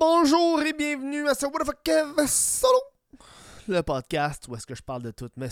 [0.00, 2.80] bonjour et bienvenue à ce What Solo,
[3.68, 5.50] le podcast où est-ce que je parle de tout, mais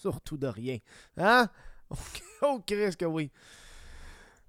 [0.00, 0.78] surtout de rien.
[1.18, 1.48] Hein?
[2.40, 3.32] Oh, Chris, que oui.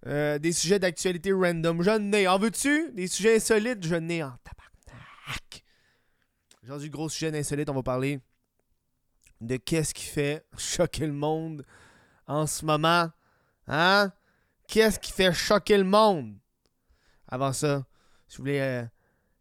[0.05, 1.81] Euh, des sujets d'actualité random.
[1.81, 2.27] Je n'ai.
[2.27, 2.91] En veux-tu?
[2.91, 5.65] Des sujets insolites, je n'ai en tabarnak.
[6.63, 8.19] Aujourd'hui, gros sujet d'insolite, on va parler
[9.41, 11.65] de qu'est-ce qui fait choquer le monde
[12.27, 13.09] en ce moment.
[13.67, 14.13] Hein?
[14.67, 16.37] Qu'est-ce qui fait choquer le monde?
[17.27, 17.83] Avant ça,
[18.27, 18.85] si vous voulez euh,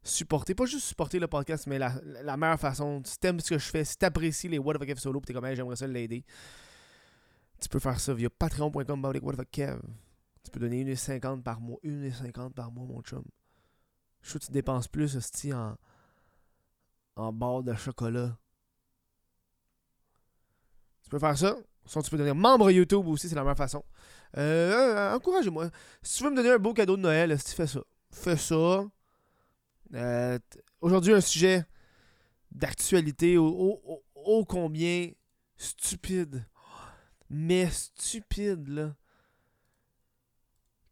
[0.02, 3.68] supporter, pas juste supporter le podcast, mais la, meilleure façon, si t'aimes ce que je
[3.68, 6.24] fais, si t'apprécies les What the Kev solo, pis t'es comme, j'aimerais ça l'aider,
[7.60, 9.80] tu peux faire ça via patreon.com, What the Kev.
[10.44, 13.24] Tu peux donner 1,50$ par mois, 1,50$ par mois, mon chum.
[14.22, 15.76] Je sais que tu dépenses plus, hostie, en,
[17.16, 18.36] en barre de chocolat.
[21.02, 21.56] Tu peux faire ça.
[21.84, 23.82] Sinon, tu peux devenir membre YouTube aussi, c'est la meilleure façon.
[24.36, 25.70] Euh, encouragez-moi.
[26.02, 27.80] Si tu veux me donner un beau cadeau de Noël, si fais ça.
[28.10, 28.84] Fais ça.
[29.94, 30.38] Euh,
[30.80, 31.64] aujourd'hui, un sujet
[32.50, 35.10] d'actualité ô, combien
[35.56, 36.44] stupide.
[37.30, 38.94] Mais stupide, là.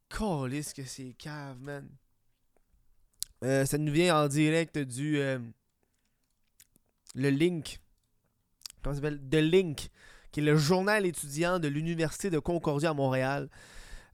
[0.08, 1.88] Calisse que c'est cave, man.
[3.44, 5.18] Euh, ça nous vient en direct du.
[5.18, 5.38] Euh,
[7.14, 7.80] le Link.
[8.82, 9.20] Comment ça s'appelle?
[9.30, 9.88] The Link,
[10.30, 13.48] qui est le journal étudiant de l'Université de Concordia à Montréal.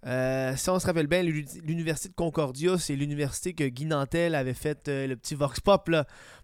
[0.05, 4.55] Euh, si on se rappelle bien, l'université de Concordia, c'est l'université que Guy Nantel avait
[4.55, 5.91] fait euh, le petit vox pop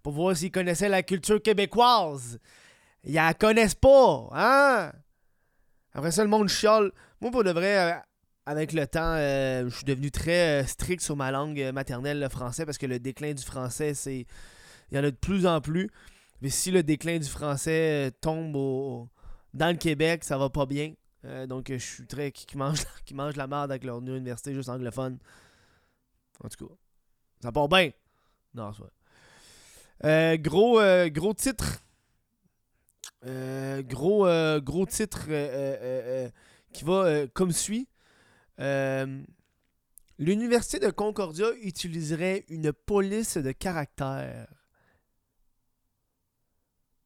[0.03, 2.39] pour voir s'il connaissait la culture québécoise.
[3.05, 4.93] Ils la connaissent pas, hein?
[5.93, 6.93] Après ça, le monde chiale.
[7.21, 7.99] Moi, pour de vrai, euh,
[8.47, 12.79] avec le temps, je suis devenu très strict sur ma langue maternelle, le français, parce
[12.79, 14.27] que le déclin du français, c'est.
[14.91, 15.91] Il y en a de plus en plus.
[16.41, 19.09] Mais si le déclin du français tombe
[19.53, 20.95] dans le Québec, ça va pas bien.
[21.25, 22.33] Euh, donc, je suis très.
[22.33, 25.19] qui, mange, qui mange la merde avec leur université juste anglophone.
[26.43, 26.75] En tout cas,
[27.43, 27.91] ça part bien.
[28.55, 30.07] Non, c'est.
[30.07, 31.81] Euh, gros, euh, gros titre.
[33.23, 35.27] gros, gros titre
[36.73, 37.89] qui va comme suit.
[40.19, 44.49] L'Université de Concordia utiliserait une police de caractère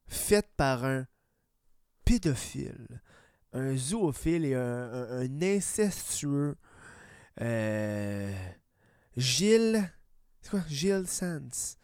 [0.06, 1.06] faite par un
[2.04, 3.00] pédophile
[3.52, 6.56] un zoophile et un, incestueux
[7.40, 8.32] euh,
[9.16, 9.90] Gilles.
[10.40, 10.60] C'est quoi?
[10.68, 11.76] Gilles Sands.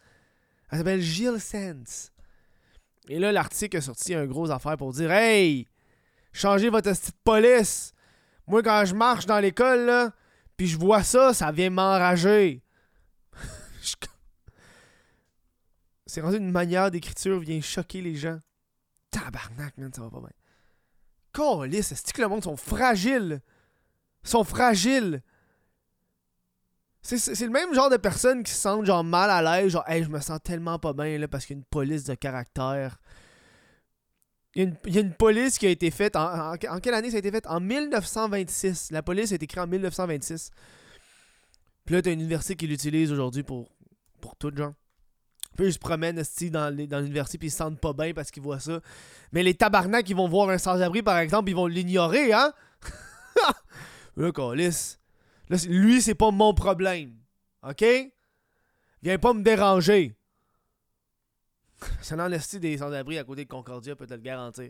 [0.71, 2.11] Elle s'appelle Gilles Sands.
[3.07, 5.67] Et là, l'article a sorti un gros affaire pour dire Hey,
[6.31, 7.93] changez votre petite police.
[8.47, 10.11] Moi, quand je marche dans l'école, là,
[10.57, 12.63] puis je vois ça, ça vient m'enrager.
[16.05, 18.39] C'est rendu une manière d'écriture vient choquer les gens.
[19.11, 20.38] Tabarnak, man, ça va pas bien.
[21.33, 23.41] Calice, cest que le monde sont fragiles?
[24.23, 25.21] Ils sont fragiles?
[27.01, 30.03] C'est le même genre de personnes qui se sentent genre mal à l'aise, genre hey,
[30.03, 32.99] je me sens tellement pas bien là parce qu'il y a une police de caractère.
[34.55, 37.19] Il y, a une, police qui a été faite en, en, quelle année ça a
[37.19, 37.45] été fait?
[37.47, 38.91] En 1926.
[38.91, 40.49] La police a été créée en 1926.
[41.85, 43.69] Puis là, t'as une université qui l'utilise aujourd'hui pour,
[44.19, 44.73] pour tout, genre.
[45.67, 46.21] Ils se promènent
[46.51, 48.79] dans, dans l'université puis ils se sentent pas bien parce qu'ils voient ça.
[49.31, 52.53] Mais les tabarnaks qui vont voir un sans-abri, par exemple, ils vont l'ignorer, hein?
[54.17, 54.97] là, Calis.
[55.49, 57.15] Là, lui, c'est pas mon problème.
[57.63, 57.83] OK?
[59.01, 60.15] Viens pas me déranger.
[62.01, 64.69] Ça n'en est des sans-abri à côté de Concordia, peut te le garantir.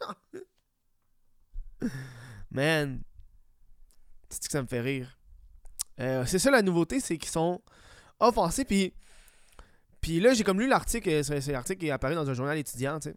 [2.50, 3.02] Man.
[4.28, 5.18] C'est que ça me fait rire?
[6.00, 7.60] Euh, c'est ça la nouveauté, c'est qu'ils sont
[8.18, 8.94] offensés, puis
[10.02, 12.58] puis là, j'ai comme lu l'article, euh, c'est l'article qui est apparu dans un journal
[12.58, 13.16] étudiant, tu sais.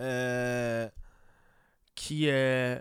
[0.00, 0.88] Euh,
[1.94, 2.76] qui, euh,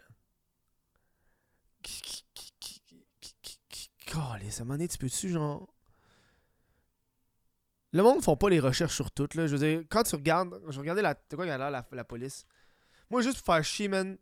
[1.84, 2.82] qui, qui, qui, qui,
[3.40, 5.72] qui, qui, qui, donné, tu peux-tu, genre...
[7.94, 9.46] Le monde ne font pas les recherches sur tout, là.
[9.46, 10.60] Je veux dire, quand tu regardes...
[10.70, 11.14] Je regardais la...
[11.14, 12.48] quoi qu'il y a là, la, police?
[13.12, 14.18] Moi, juste pour faire chier, man,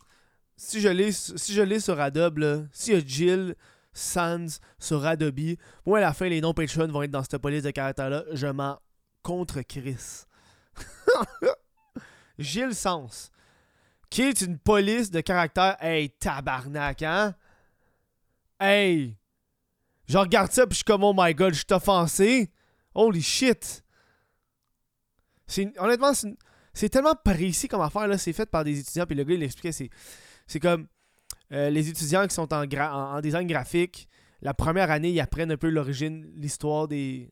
[0.58, 3.56] si je l'ai si sur Adobe, là, s'il y a Jill
[3.92, 5.58] Sans sur Adobe.
[5.86, 8.24] Moi, à la fin, les noms Patreon vont être dans cette police de caractère-là.
[8.34, 8.80] Je m'en
[9.24, 10.26] contre Chris.
[12.38, 13.32] Gilles Sens.
[14.10, 15.78] Qui est une police de caractère?
[15.80, 17.36] Hey, tabarnak, hein?
[18.60, 19.18] Hey!
[20.08, 22.52] Je regarde ça puis je suis comme, oh my god, je suis offensé.
[22.96, 23.84] Holy shit!
[25.78, 26.12] Honnêtement,
[26.74, 28.18] c'est tellement précis comme affaire, là.
[28.18, 29.06] C'est fait par des étudiants.
[29.06, 29.90] Puis le gars, il expliquait,
[30.48, 30.88] c'est comme
[31.52, 34.08] euh, les étudiants qui sont en, en, design graphique,
[34.42, 37.32] la première année, ils apprennent un peu l'origine, l'histoire des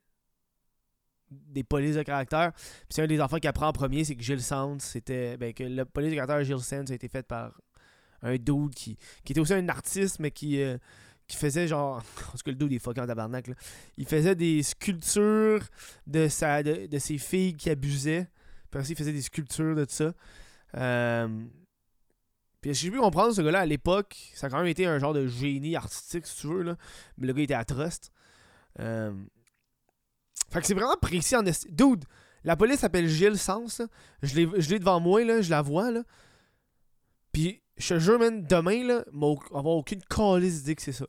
[1.29, 2.53] des polices de caractère.
[2.53, 5.37] Puis c'est un des enfants qui apprend en premier, c'est que Gilles Sands, c'était.
[5.37, 7.51] Ben, que le police de caractère Gilles Sands a été fait par
[8.21, 10.77] un dude qui, qui était aussi un artiste, mais qui, euh,
[11.27, 12.01] qui faisait genre.
[12.31, 13.55] Parce que le des fuckers en tabarnak, là.
[13.97, 15.65] Il faisait des sculptures
[16.05, 18.27] de, sa, de, de ses filles qui abusaient.
[18.71, 20.13] Puis aussi, il faisait des sculptures de tout ça.
[20.75, 21.45] Euh,
[22.61, 24.15] puis j'ai pu comprendre ce gars-là à l'époque.
[24.33, 26.63] Ça a quand même été un genre de génie artistique, si tu veux.
[26.63, 26.75] Là.
[27.17, 28.11] Mais le gars était trust.
[28.79, 29.13] Euh,
[30.51, 32.05] fait que c'est vraiment précis en esti- Dude,
[32.43, 33.79] la police s'appelle Gilles Sens.
[33.79, 33.87] là.
[34.23, 34.35] Je
[34.69, 35.91] l'ai devant moi, là, je la vois.
[35.91, 36.03] Là.
[37.31, 40.91] Puis je te jure, man, demain, là, m'a au- avoir aucune calice d'idée que c'est
[40.93, 41.05] ça.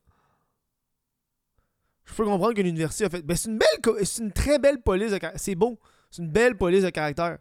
[2.04, 3.22] Je peux comprendre que l'université a fait.
[3.22, 4.04] Ben, c'est une belle.
[4.04, 5.40] C'est une très belle police de caractère.
[5.40, 5.78] C'est beau.
[6.10, 7.38] C'est une belle police de caractère.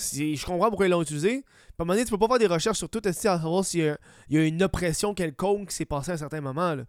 [0.00, 1.42] C'est- Je comprends pourquoi ils l'ont utilisé.
[1.42, 1.48] Puis
[1.78, 3.80] à un moment donné, tu peux pas faire des recherches sur tout à savoir s'il
[3.80, 3.98] y, a-
[4.28, 6.74] il y a une oppression quelconque qui s'est passée à un certain moment.
[6.76, 6.84] Là.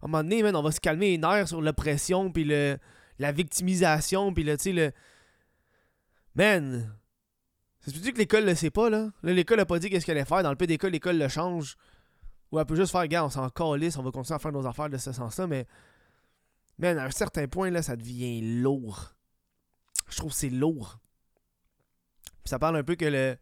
[0.00, 2.78] À un moment donné, man, on va se calmer les nerfs sur l'oppression, puis le,
[3.18, 4.92] la victimisation, puis le, tu sais, le...
[6.34, 6.94] Man!
[7.80, 9.10] C'est tu que l'école le sait pas, là?
[9.22, 10.42] L'école a pas dit qu'est-ce qu'elle allait faire.
[10.42, 11.76] Dans le cas, l'école le change.
[12.52, 14.66] Ou elle peut juste faire, gars, on s'en calisse, on va continuer à faire nos
[14.66, 15.66] affaires de ce sens-là, mais...
[16.78, 19.14] Man, à un certain point, là, ça devient lourd.
[20.08, 20.98] Je trouve que c'est lourd.
[22.46, 23.36] Ça parle un peu que le...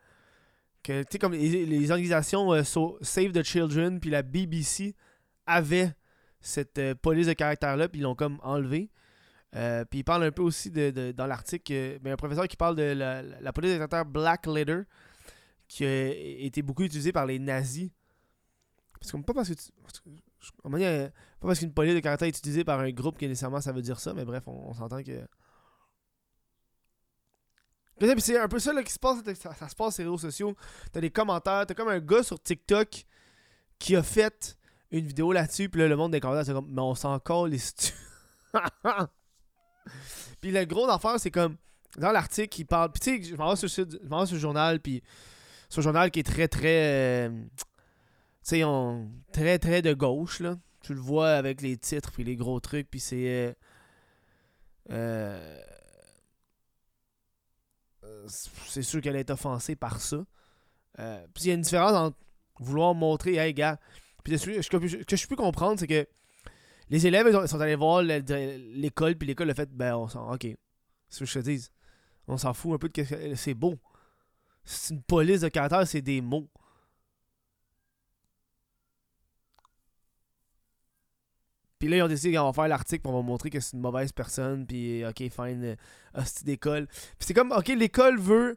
[0.82, 2.62] Que, tu sais, comme les, organisations euh,
[3.00, 4.94] Save the Children, puis la BBC
[5.46, 5.94] avaient
[6.44, 8.90] cette euh, police de caractère-là, puis ils l'ont comme enlevé.
[9.56, 12.56] Euh, puis il parle un peu aussi de, dans l'article, euh, ben, un professeur qui
[12.56, 14.82] parle de la, police de caractère Black Letter,
[15.68, 17.90] qui a été beaucoup utilisée par les nazis.
[19.00, 19.54] Parce que pas parce que
[20.60, 23.82] pas parce qu'une police de caractère est utilisée par un groupe que nécessairement ça veut
[23.82, 25.26] dire ça, mais bref, on s'entend que.
[28.00, 30.56] C'est- un peu ça là, qui se passe, ça, se passe sur les réseaux sociaux.
[30.92, 33.04] T'as des commentaires, t'as comme un gars sur TikTok
[33.78, 34.56] qui a fait
[34.90, 37.50] une vidéo là-dessus, puis là, le monde des commentaires, c'est comme, mais on s'en colle
[37.50, 37.58] les
[40.40, 41.56] puis le gros d'affaire, c'est comme,
[41.98, 45.02] dans l'article, il parle, puis tu sais, je m'en vais sur, le journal, puis
[45.68, 47.66] sur le journal qui est très, très, euh, tu
[48.42, 50.56] sais, on- très, très de gauche, là.
[50.82, 53.28] Tu le vois avec les titres, puis les gros trucs, puis c'est...
[53.28, 53.52] euh,
[54.90, 55.60] euh,
[58.26, 60.24] c'est sûr qu'elle est offensée par ça.
[60.98, 62.16] Euh, puis il y a une différence entre
[62.60, 63.78] vouloir montrer, hey gars,
[64.22, 66.06] puis ce que, ce je- ce peux comprendre, c'est que
[66.90, 70.32] les élèves sont allés voir l'école, puis l'école a fait, ben on s'en.
[70.32, 70.46] Ok.
[71.08, 71.68] C'est ce que je te dis.
[72.28, 73.34] On s'en fout un peu de qu'est-ce que.
[73.34, 73.78] C'est beau.
[74.64, 76.48] C'est une police de caractère, c'est des mots.
[81.78, 84.12] Puis là, ils ont décidé qu'on va faire l'article, va montrer que c'est une mauvaise
[84.12, 85.76] personne, puis ok, fine, euh,
[86.14, 86.86] hostie d'école.
[86.86, 88.56] Puis c'est comme, ok, l'école veut.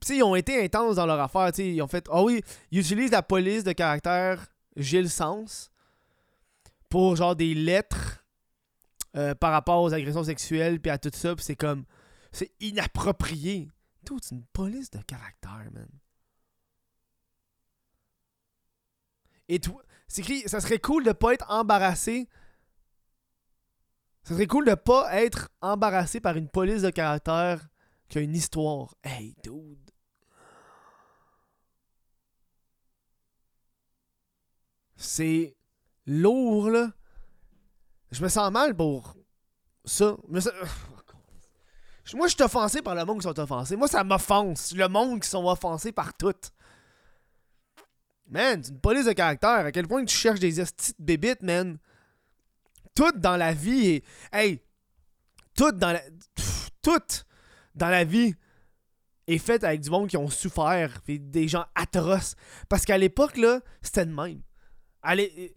[0.00, 2.42] Puis ils ont été intenses dans leur affaire, tu sais, ils ont fait, ah oui,
[2.70, 5.70] ils utilisent la police de caractère Gilles Sens
[6.88, 8.24] pour genre des lettres
[9.16, 11.84] euh, par rapport aux agressions sexuelles, puis à tout ça, puis c'est comme,
[12.32, 13.70] c'est inapproprié.
[14.04, 15.88] Tout, c'est une police de caractère, man.
[19.48, 22.28] Et toi, c'est écrit, ça serait cool de pas être embarrassé.
[24.28, 27.66] Ça serait cool de pas être embarrassé par une police de caractère
[28.10, 28.94] qui a une histoire.
[29.02, 29.90] Hey, dude.
[34.96, 35.56] C'est
[36.04, 36.90] lourd, là.
[38.10, 39.16] Je me sens mal pour
[39.86, 40.14] ça.
[40.28, 40.40] Moi,
[42.26, 43.76] je suis offensé par le monde qui sont offensés.
[43.76, 44.74] Moi, ça m'offense.
[44.74, 46.34] Le monde qui sont offensés par tout.
[48.26, 49.64] Man, c'est une police de caractère.
[49.64, 50.66] À quel point tu cherches des de
[50.98, 51.78] bébites, man?
[52.98, 54.04] Tout dans la vie est.
[54.32, 54.60] Hey!
[55.54, 56.02] Tout dans la.
[56.82, 56.98] Tout
[57.76, 58.34] dans la vie
[59.28, 61.00] est fait avec du monde qui ont souffert.
[61.04, 62.34] Puis des gens atroces.
[62.68, 64.40] Parce qu'à l'époque, là, c'était de même.
[65.00, 65.54] Allez.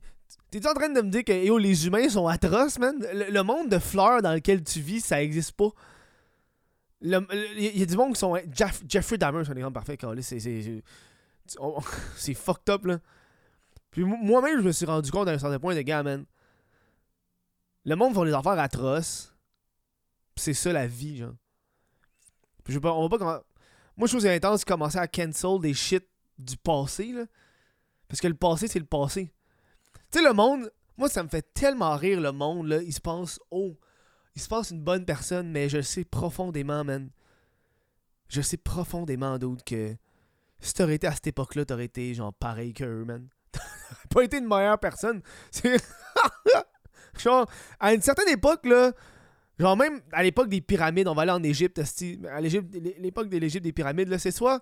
[0.51, 2.95] T'es-tu en train de me dire que yo, les humains sont atroces, man?
[3.11, 5.69] Le, monde de fleurs dans lequel tu vis, ça existe pas.
[7.01, 7.09] Il
[7.57, 8.35] y, a du monde qui sont.
[8.53, 9.97] Jeff- Jeffrey Dahmer, c'est un exemple parfait.
[12.17, 12.99] C'est fucked up, là.
[13.89, 16.23] Puis mo- moi-même, je me suis rendu compte à un certain point de gars, man.
[17.85, 19.33] Le monde font des affaires atroces.
[20.35, 21.33] C'est ça la vie, genre.
[22.63, 23.41] Puis je pas, on va pas comment-
[23.97, 26.07] Moi, je trouve que c'est intense de commencer à cancel des shit
[26.37, 27.25] du passé, là.
[28.07, 29.33] Parce que le passé, c'est le passé.
[30.11, 32.81] Tu sais, le monde, moi, ça me fait tellement rire, le monde, là.
[32.81, 33.77] Il se pense, oh,
[34.35, 37.09] il se pense une bonne personne, mais je sais profondément, man.
[38.29, 39.95] Je sais profondément, d'autres que
[40.59, 43.27] si t'aurais été à cette époque-là, t'aurais été, genre, pareil qu'eux, man.
[43.53, 45.21] T'aurais pas été une meilleure personne.
[45.51, 45.81] C'est.
[47.19, 47.49] Genre,
[47.79, 48.91] à une certaine époque, là.
[49.59, 53.63] Genre, même à l'époque des pyramides, on va aller en Égypte, à l'époque de l'Égypte
[53.63, 54.59] des pyramides, là, c'est soit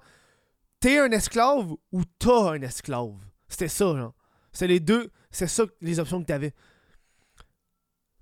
[0.79, 3.13] t'es un esclave ou t'as un esclave.
[3.48, 4.13] C'était ça, genre.
[4.51, 6.53] C'est les deux, c'est ça les options que t'avais.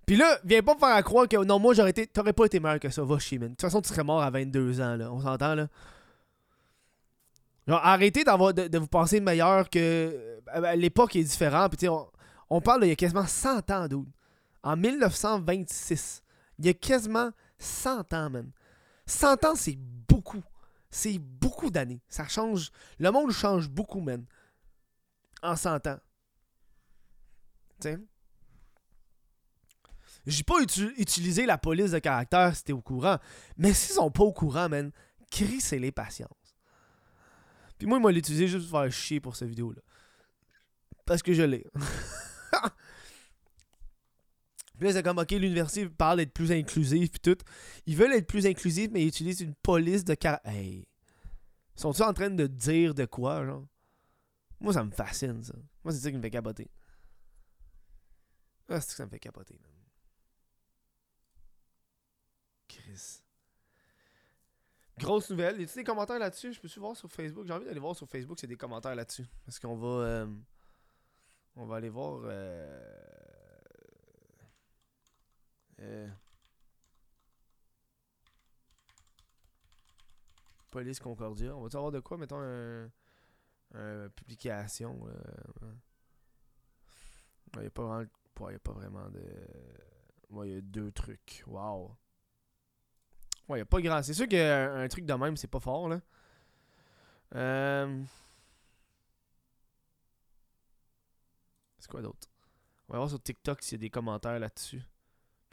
[0.06, 2.08] Puis là, viens pas me faire croire que non, moi j'aurais été.
[2.08, 3.50] T'aurais pas été meilleur que ça, va chier, man.
[3.50, 5.12] De toute façon, tu serais mort à 22 ans, là.
[5.12, 5.68] On s'entend, là.
[7.68, 9.80] Genre, arrêtez de, de vous penser meilleur que.
[10.56, 12.08] euh, L'époque est différente, puis on,
[12.50, 14.06] On parle d'il y a quasiment 100 ans, dude.
[14.68, 16.24] En 1926.
[16.60, 18.52] Il y a quasiment 100 ans, man.
[19.06, 20.44] 100 ans, c'est beaucoup.
[20.92, 22.02] C'est beaucoup d'années.
[22.10, 22.72] Ça change.
[23.00, 24.26] Le monde change beaucoup, man.
[25.42, 26.00] En 100 ans.
[27.80, 28.02] Tiens.
[30.26, 33.20] J'ai pas utilisé la police de caractère si t'es au courant.
[33.56, 34.92] Mais s'ils sont pas au courant, man,
[35.62, 36.58] c'est les patience.
[37.78, 39.82] Puis moi, moi, l'utiliser juste pour faire chier pour cette vidéo-là.
[41.06, 41.66] Parce que je l'ai.
[44.78, 47.38] Puis là, c'est ok, l'université parle d'être plus inclusif, puis tout.
[47.86, 50.54] Ils veulent être plus inclusifs, mais ils utilisent une police de caractère.
[50.54, 50.88] Hey!
[51.76, 53.66] Sont-ils en train de dire de quoi, genre?
[54.60, 55.54] Moi, ça me fascine, ça.
[55.84, 56.70] Moi, c'est ça qui me fait capoter.
[58.70, 59.72] Ah, c'est ça me fait capoter, man.
[62.68, 63.22] Chris.
[64.98, 65.62] Grosse nouvelle.
[65.62, 66.54] Y a des commentaires là-dessus?
[66.54, 67.46] Je peux-tu voir sur Facebook?
[67.46, 69.26] J'ai envie d'aller voir sur Facebook a des commentaires là-dessus.
[69.46, 70.06] Parce qu'on va.
[70.06, 70.28] Euh,
[71.56, 72.22] on va aller voir.
[72.26, 73.27] Euh,
[75.82, 76.08] euh,
[80.72, 81.56] Police Concordia.
[81.56, 82.90] On va savoir de quoi, mettons, un,
[84.16, 85.08] publication.
[87.56, 88.06] Il n'y a, pas
[88.74, 89.24] vraiment de.
[90.44, 91.44] il y a deux trucs.
[91.48, 91.96] Waouh.
[93.48, 94.04] Ouais, il a pas grand.
[94.04, 96.02] C'est sûr qu'un truc de même, c'est pas fort, là.
[97.36, 98.04] Euh...
[101.80, 102.28] C'est quoi d'autre?
[102.88, 104.82] On va voir sur TikTok s'il y a des commentaires là-dessus.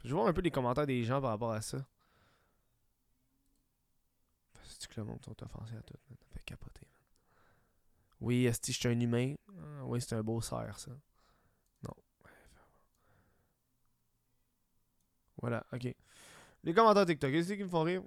[0.05, 1.83] Je voir un peu les commentaires des gens par rapport à ça.
[4.63, 6.87] C'est que le monde sont offensés à tout, Ça fait capoter,
[8.21, 9.33] Oui, est-ce que je suis un humain?
[9.49, 10.91] Ah, oui, c'est un beau cerf, ça.
[11.83, 11.95] Non.
[15.41, 15.95] Voilà, ok.
[16.63, 18.03] Les commentaires TikTok, qu'est-ce qui me font rire?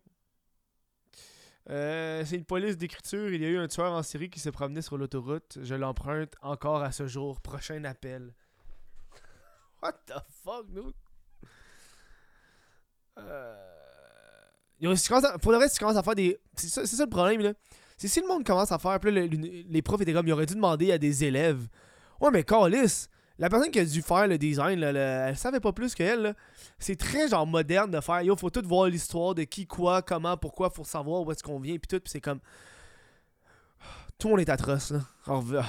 [1.69, 3.28] Euh, c'est une police d'écriture.
[3.31, 5.59] Il y a eu un tueur en série qui s'est promené sur l'autoroute.
[5.61, 7.40] Je l'emprunte encore à ce jour.
[7.40, 8.33] Prochain appel.
[9.83, 10.93] What the fuck, nous?
[13.21, 13.55] Euh...
[15.41, 16.39] Pour le reste, tu commences à faire des.
[16.55, 17.53] C'est ça, ça, le problème, là.
[17.97, 19.01] C'est si le monde commence à faire.
[19.01, 20.29] Puis les profs étaient comme.
[20.29, 21.67] Ils auraient dû demander à des élèves.
[22.21, 23.09] Ouais, mais Carlis,
[23.39, 26.35] la personne qui a dû faire le design, elle savait pas plus qu'elle.
[26.79, 28.23] C'est très genre moderne de faire.
[28.23, 31.59] Yo, faut tout voir l'histoire de qui, quoi, comment, pourquoi, faut savoir où est-ce qu'on
[31.59, 32.01] vient, puis tout.
[32.01, 32.41] Puis c'est comme.
[34.19, 35.01] Tout le monde est atroce, là.
[35.27, 35.61] je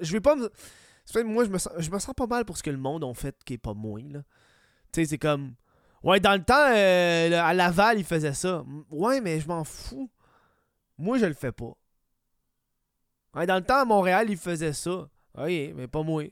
[0.00, 0.50] Je vais pas me.
[1.24, 1.72] Moi, je me, sens...
[1.78, 3.74] je me sens pas mal pour ce que le monde a fait qui est pas
[3.74, 4.20] moins, là.
[4.92, 5.54] Tu sais, c'est comme.
[6.04, 8.62] Ouais, dans le temps, euh, à Laval, ils faisaient ça.
[8.90, 10.10] Ouais, mais je m'en fous.
[10.98, 11.72] Moi, je le fais pas.
[13.34, 15.08] Ouais, dans le temps, à Montréal, ils faisaient ça.
[15.36, 16.24] Ok, mais pas moi.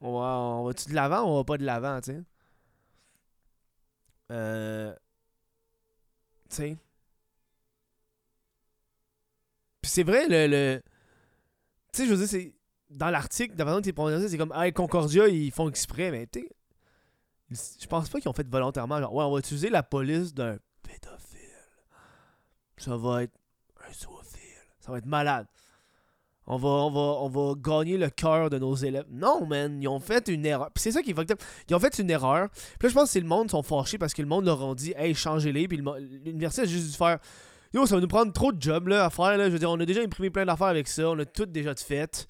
[0.00, 2.22] On va, on va-tu de l'avant ou on va pas de l'avant, tu sais?
[4.30, 4.94] Euh.
[6.48, 6.76] Tu sais?
[9.82, 10.46] Puis c'est vrai, le.
[10.46, 10.82] le...
[11.92, 12.54] Tu sais, je veux dire, c'est.
[12.90, 14.52] Dans l'article, de la façon que prononcé, c'est comme.
[14.54, 16.48] Ah, Concordia, ils font exprès, mais tu
[17.50, 19.00] Je pense pas qu'ils ont fait volontairement.
[19.00, 21.40] Genre, ouais, on va utiliser la police d'un pédophile.
[22.78, 23.34] Ça va être
[23.88, 24.40] un zoophile.
[24.80, 25.46] Ça va être malade
[26.46, 29.06] on va, on va, on va gagner le cœur de nos élèves.
[29.10, 30.70] Non, man, ils ont fait une erreur.
[30.76, 31.34] c'est ça qui est
[31.68, 32.48] Ils ont fait une erreur.
[32.50, 34.62] Puis là, je pense que c'est le monde sont fâchés parce que le monde leur
[34.62, 35.66] a dit, hey, changez-les.
[35.66, 35.82] Puis
[36.24, 37.18] l'université a juste dû faire,
[37.74, 39.36] yo, ça va nous prendre trop de jobs là, à faire.
[39.36, 39.46] Là.
[39.46, 41.10] Je veux dire, on a déjà imprimé plein d'affaires avec ça.
[41.10, 42.28] On a tout déjà fait.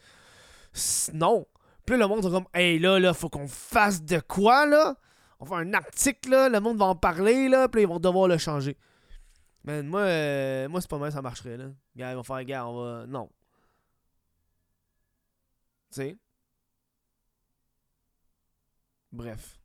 [1.12, 1.46] Non.
[1.84, 4.96] Puis là, le monde sont comme, hey, là, là, faut qu'on fasse de quoi, là?
[5.38, 6.48] On va faire un article, là.
[6.48, 7.68] Le monde va en parler, là.
[7.68, 8.76] Puis ils vont devoir le changer.
[9.64, 11.70] Man, moi, euh, moi c'est pas mal, ça marcherait, là.
[11.96, 13.06] Gars, ils vont faire, gars, on va.
[13.06, 13.28] Non.
[19.12, 19.58] Bref.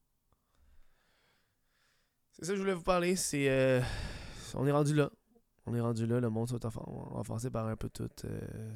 [2.32, 3.16] C'est ça que je voulais vous parler.
[3.16, 3.50] C'est.
[3.50, 3.82] Euh,
[4.56, 5.12] on est rendu là.
[5.66, 6.20] On est rendu là.
[6.20, 8.10] Le monde s'est offensé par un peu tout.
[8.26, 8.72] Euh,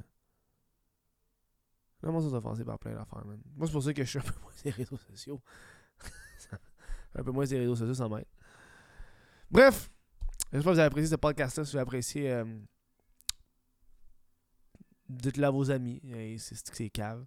[2.02, 3.42] le monde s'est offensé par plein d'affaires, man.
[3.56, 5.42] Moi, c'est pour ça que je suis un peu moins des réseaux sociaux.
[7.16, 8.26] Un peu moins des réseaux sociaux, ça m'aide.
[9.50, 9.90] Bref.
[10.52, 11.66] J'espère que vous avez apprécié ce podcast-là.
[11.66, 12.32] Si vous avez apprécié.
[12.32, 12.46] Euh,
[15.10, 16.02] dites-le à vos amis.
[16.38, 17.26] C'est cave.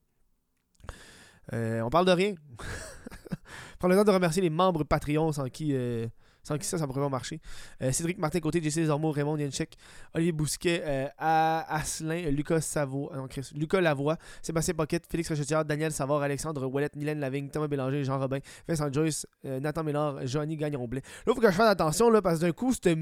[1.52, 2.34] Euh, on parle de rien.
[3.78, 6.06] Prends le temps de remercier les membres Patreon sans qui, euh,
[6.48, 7.40] sans qui ça, ça pourrait pas marcher.
[7.82, 9.76] Euh, Cédric Martin Côté, JC Desormeaux, Raymond Yenchek,
[10.14, 16.66] Olivier Bousquet, Asselin, Lucas Savo, non, Lucas Lavoie, Sébastien Pocket, Félix Rochetière, Daniel Savard, Alexandre
[16.66, 21.02] Ouellette, Mylène Lavigne, Thomas Bélanger, Jean Robin, Vincent Joyce, Nathan Ménard, Johnny Gagnon-Blais.
[21.02, 22.96] Là, il faut que je fasse attention là, parce que d'un coup, c'était.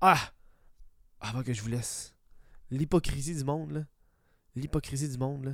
[0.00, 0.18] Ah!
[1.20, 2.14] Avant que je vous laisse.
[2.70, 3.84] L'hypocrisie du monde, là.
[4.56, 5.52] L'hypocrisie du monde, là.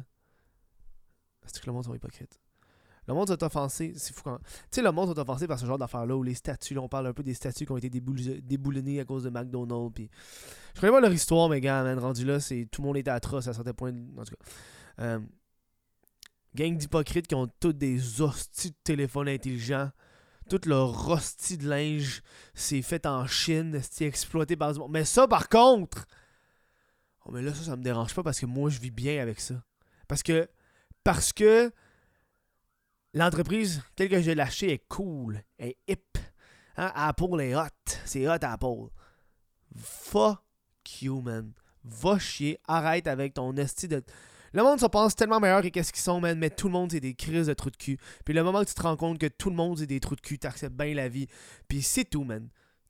[1.45, 2.41] C'est que le monde sont hypocrites?
[3.09, 3.95] Le monde s'est offensé.
[3.97, 4.37] C'est fou quand.
[4.37, 6.89] Tu sais, le monde s'est offensé par ce genre d'affaires-là où les statues, là, on
[6.89, 9.93] parle un peu des statues qui ont été déboulonnées à cause de McDonald's.
[9.95, 10.11] Puis...
[10.75, 13.11] Je connais pas leur histoire, mais gars, man, rendu là, c'est tout le monde était
[13.11, 13.93] atroce à certains points.
[14.17, 15.05] En tout cas.
[15.05, 15.21] Euh,
[16.55, 19.91] gang d'hypocrites qui ont tous des hosties de téléphones intelligents.
[20.51, 22.23] Tout leur hostie de linge,
[22.55, 24.91] c'est fait en Chine, c'est exploité par du monde.
[24.91, 26.07] Mais ça, par contre,
[27.25, 29.41] oh, mais là, ça, ça me dérange pas parce que moi, je vis bien avec
[29.41, 29.63] ça.
[30.09, 30.49] Parce que,
[31.05, 31.71] parce que
[33.19, 36.19] l'entreprise telle que j'ai lâché est cool, est hip.
[36.77, 36.93] Hein?
[36.95, 37.69] Apple est hot.
[38.05, 38.89] C'est hot, Apple.
[39.77, 40.41] Fuck
[41.03, 41.53] you, man.
[41.85, 42.59] Va chier.
[42.67, 44.03] Arrête avec ton esti de.
[44.53, 46.93] Le monde se pense tellement meilleur que qu'est-ce qu'ils sont, man, mais tout le monde,
[46.93, 47.99] c'est des crises de trous de cul.
[48.25, 50.17] Puis le moment que tu te rends compte que tout le monde, c'est des trous
[50.17, 51.27] de cul, t'acceptes bien la vie.
[51.69, 52.49] Puis c'est tout, man.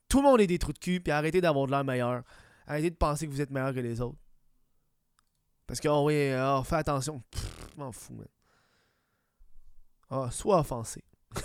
[0.09, 2.23] Tout le monde est des trous de cul, puis arrêtez d'avoir de l'air meilleur.
[2.67, 4.19] Arrêtez de penser que vous êtes meilleur que les autres.
[5.67, 7.23] Parce que, oh oui, oh, fais attention.
[7.35, 8.29] Je m'en fous, man.
[10.11, 11.05] Ah, sois offensé.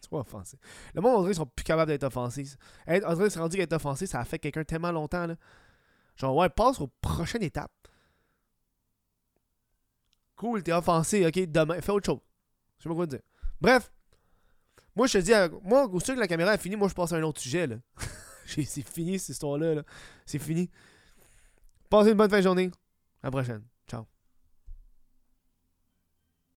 [0.00, 0.58] sois offensé.
[0.94, 2.46] Le monde, on dirait qu'ils sont plus capables d'être offensés.
[2.86, 5.36] On dirait rendu qu'être offensé, ça a fait quelqu'un tellement longtemps, là.
[6.16, 7.72] Genre, ouais, passe aux prochaines étapes.
[10.36, 12.20] Cool, t'es offensé, ok, demain, fais autre chose.
[12.78, 13.22] Je sais pas quoi te dire.
[13.60, 13.92] Bref,
[14.96, 17.16] moi je te dis, moi, au que la caméra est finie, moi je passe à
[17.16, 17.76] un autre sujet, là.
[18.46, 19.84] c'est fini cette histoire-là, -là,
[20.26, 20.70] c'est fini.
[21.88, 22.70] Passez une bonne fin de journée.
[23.22, 23.62] À la prochaine.